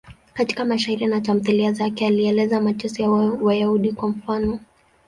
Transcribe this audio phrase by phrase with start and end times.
[0.33, 3.09] Katika mashairi na tamthiliya zake alieleza mateso ya
[3.41, 4.59] Wayahudi, kwa mfano.